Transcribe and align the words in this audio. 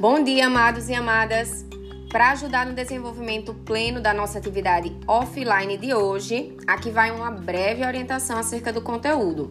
Bom 0.00 0.22
dia, 0.22 0.46
amados 0.46 0.88
e 0.88 0.94
amadas! 0.94 1.66
Para 2.08 2.30
ajudar 2.30 2.64
no 2.64 2.72
desenvolvimento 2.72 3.52
pleno 3.52 4.00
da 4.00 4.14
nossa 4.14 4.38
atividade 4.38 4.96
offline 5.08 5.76
de 5.76 5.92
hoje, 5.92 6.56
aqui 6.68 6.88
vai 6.88 7.10
uma 7.10 7.32
breve 7.32 7.84
orientação 7.84 8.38
acerca 8.38 8.72
do 8.72 8.80
conteúdo. 8.80 9.50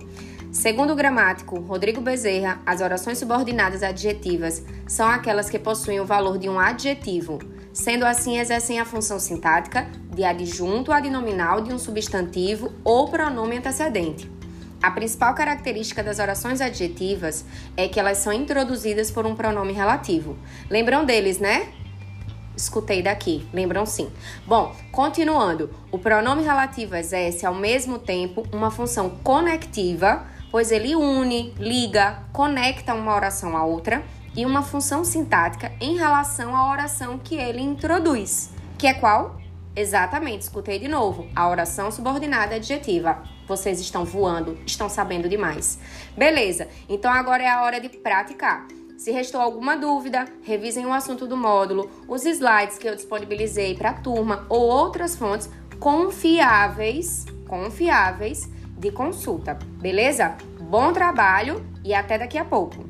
Segundo 0.49 0.93
o 0.93 0.95
gramático 0.95 1.59
Rodrigo 1.59 1.99
Bezerra, 1.99 2.61
as 2.65 2.79
orações 2.79 3.17
subordinadas 3.17 3.83
adjetivas 3.83 4.63
são 4.87 5.09
aquelas 5.09 5.49
que 5.49 5.59
possuem 5.59 5.99
o 5.99 6.05
valor 6.05 6.37
de 6.37 6.47
um 6.47 6.57
adjetivo, 6.57 7.39
sendo 7.73 8.05
assim 8.05 8.39
exercem 8.39 8.79
a 8.79 8.85
função 8.85 9.19
sintática 9.19 9.85
de 10.15 10.23
adjunto 10.23 10.93
adnominal 10.93 11.59
de 11.59 11.73
um 11.73 11.77
substantivo 11.77 12.71
ou 12.85 13.09
pronome 13.09 13.57
antecedente. 13.57 14.36
A 14.81 14.91
principal 14.91 15.33
característica 15.33 16.03
das 16.03 16.19
orações 16.19 16.61
adjetivas 16.61 17.43
é 17.75 17.87
que 17.87 17.99
elas 17.99 18.19
são 18.19 18.31
introduzidas 18.31 19.09
por 19.09 19.25
um 19.25 19.35
pronome 19.35 19.73
relativo. 19.73 20.37
Lembram 20.69 21.03
deles, 21.03 21.39
né? 21.39 21.69
Escutei 22.55 23.01
daqui, 23.01 23.47
lembram 23.53 23.85
sim. 23.85 24.11
Bom, 24.45 24.75
continuando, 24.91 25.69
o 25.91 25.97
pronome 25.97 26.43
relativo 26.43 26.95
exerce 26.95 27.45
ao 27.45 27.53
mesmo 27.53 27.99
tempo 27.99 28.43
uma 28.51 28.71
função 28.71 29.09
conectiva, 29.23 30.25
pois 30.51 30.71
ele 30.71 30.95
une, 30.95 31.53
liga, 31.57 32.23
conecta 32.31 32.93
uma 32.93 33.15
oração 33.15 33.55
a 33.55 33.63
outra, 33.63 34.03
e 34.35 34.45
uma 34.45 34.61
função 34.61 35.03
sintática 35.03 35.71
em 35.81 35.97
relação 35.97 36.55
à 36.55 36.71
oração 36.71 37.17
que 37.17 37.35
ele 37.35 37.59
introduz, 37.59 38.51
que 38.77 38.85
é 38.85 38.93
qual? 38.93 39.35
Exatamente, 39.77 40.41
escutei 40.41 40.79
de 40.79 40.87
novo. 40.87 41.27
A 41.35 41.47
oração 41.47 41.91
subordinada 41.91 42.55
adjetiva. 42.55 43.21
Vocês 43.47 43.79
estão 43.79 44.03
voando, 44.03 44.57
estão 44.65 44.89
sabendo 44.89 45.29
demais. 45.29 45.77
Beleza, 46.17 46.67
então 46.89 47.11
agora 47.11 47.43
é 47.43 47.47
a 47.47 47.61
hora 47.61 47.79
de 47.79 47.87
praticar. 47.87 48.65
Se 48.97 49.11
restou 49.11 49.39
alguma 49.39 49.77
dúvida, 49.77 50.25
revisem 50.41 50.87
o 50.87 50.93
assunto 50.93 51.27
do 51.27 51.37
módulo, 51.37 51.91
os 52.07 52.25
slides 52.25 52.79
que 52.79 52.89
eu 52.89 52.95
disponibilizei 52.95 53.75
para 53.75 53.91
a 53.91 53.93
turma 53.93 54.47
ou 54.49 54.61
outras 54.63 55.15
fontes 55.15 55.47
confiáveis, 55.79 57.27
confiáveis 57.47 58.49
de 58.79 58.91
consulta. 58.91 59.59
Beleza? 59.79 60.37
Bom 60.59 60.91
trabalho 60.91 61.63
e 61.85 61.93
até 61.93 62.17
daqui 62.17 62.39
a 62.39 62.45
pouco. 62.45 62.83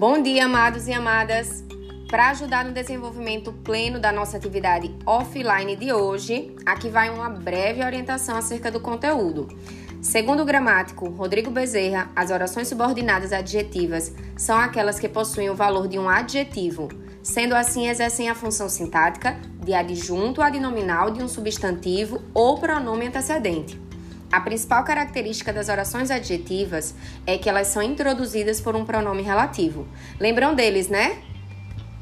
Bom 0.00 0.22
dia, 0.22 0.46
amados 0.46 0.88
e 0.88 0.94
amadas! 0.94 1.62
Para 2.08 2.30
ajudar 2.30 2.64
no 2.64 2.72
desenvolvimento 2.72 3.52
pleno 3.52 4.00
da 4.00 4.10
nossa 4.10 4.38
atividade 4.38 4.90
offline 5.04 5.76
de 5.76 5.92
hoje, 5.92 6.56
aqui 6.64 6.88
vai 6.88 7.10
uma 7.10 7.28
breve 7.28 7.84
orientação 7.84 8.34
acerca 8.34 8.70
do 8.70 8.80
conteúdo. 8.80 9.46
Segundo 10.00 10.40
o 10.40 10.46
gramático 10.46 11.06
Rodrigo 11.10 11.50
Bezerra, 11.50 12.10
as 12.16 12.30
orações 12.30 12.66
subordinadas 12.66 13.30
adjetivas 13.30 14.10
são 14.38 14.56
aquelas 14.56 14.98
que 14.98 15.06
possuem 15.06 15.50
o 15.50 15.54
valor 15.54 15.86
de 15.86 15.98
um 15.98 16.08
adjetivo, 16.08 16.88
sendo 17.22 17.54
assim 17.54 17.86
exercem 17.86 18.30
a 18.30 18.34
função 18.34 18.70
sintática 18.70 19.38
de 19.62 19.74
adjunto 19.74 20.40
adnominal 20.40 21.10
de 21.10 21.22
um 21.22 21.28
substantivo 21.28 22.22
ou 22.32 22.56
pronome 22.56 23.06
antecedente. 23.06 23.89
A 24.32 24.40
principal 24.40 24.84
característica 24.84 25.52
das 25.52 25.68
orações 25.68 26.10
adjetivas 26.10 26.94
é 27.26 27.36
que 27.36 27.48
elas 27.48 27.66
são 27.66 27.82
introduzidas 27.82 28.60
por 28.60 28.76
um 28.76 28.84
pronome 28.84 29.22
relativo. 29.22 29.88
Lembram 30.20 30.54
deles, 30.54 30.88
né? 30.88 31.18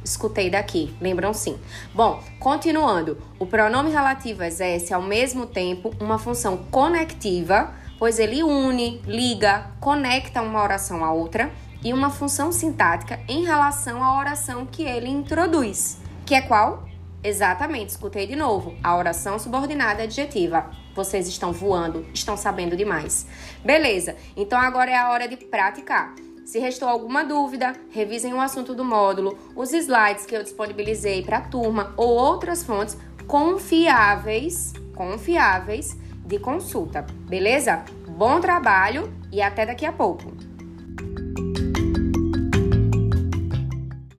Escutei 0.05 0.51
daqui, 0.51 0.95
lembram 1.01 1.33
sim. 1.33 1.59
Bom, 1.95 2.23
continuando, 2.39 3.17
o 3.39 3.47
pronome 3.47 3.91
relativo 3.91 4.43
exerce 4.43 4.93
ao 4.93 5.03
mesmo 5.03 5.47
tempo 5.47 5.91
uma 5.99 6.19
função 6.19 6.59
conectiva, 6.71 7.73
pois 7.99 8.19
ele 8.19 8.43
une, 8.43 9.01
liga, 9.07 9.71
conecta 9.81 10.43
uma 10.43 10.63
oração 10.63 11.05
a 11.05 11.13
outra, 11.13 11.51
e 11.83 11.93
uma 11.93 12.11
função 12.11 12.51
sintática 12.53 13.21
em 13.29 13.45
relação 13.45 14.03
à 14.03 14.19
oração 14.19 14.67
que 14.67 14.83
ele 14.83 15.09
introduz, 15.09 15.99
que 16.27 16.35
é 16.35 16.41
qual? 16.41 16.85
Exatamente, 17.23 17.91
escutei 17.91 18.27
de 18.27 18.37
novo. 18.37 18.77
A 18.83 18.97
oração 18.97 19.39
subordinada 19.39 20.05
adjetiva. 20.05 20.71
Vocês 20.95 21.27
estão 21.27 21.53
voando, 21.53 22.07
estão 22.15 22.37
sabendo 22.37 22.77
demais. 22.77 23.27
Beleza, 23.65 24.17
então 24.37 24.59
agora 24.59 24.91
é 24.91 24.97
a 24.97 25.11
hora 25.11 25.27
de 25.27 25.37
praticar. 25.37 26.15
Se 26.45 26.59
restou 26.59 26.89
alguma 26.89 27.25
dúvida, 27.25 27.75
revisem 27.91 28.33
o 28.33 28.41
assunto 28.41 28.75
do 28.75 28.85
módulo, 28.85 29.37
os 29.55 29.73
slides 29.73 30.25
que 30.25 30.35
eu 30.35 30.43
disponibilizei 30.43 31.23
para 31.23 31.39
a 31.39 31.43
turma 31.43 31.93
ou 31.97 32.09
outras 32.09 32.65
fontes 32.65 32.97
confiáveis, 33.27 34.73
confiáveis 34.95 35.95
de 36.25 36.39
consulta. 36.39 37.03
Beleza? 37.29 37.85
Bom 38.09 38.41
trabalho 38.41 39.13
e 39.31 39.43
até 39.43 39.67
daqui 39.67 39.85
a 39.85 39.93
pouco. 39.93 40.48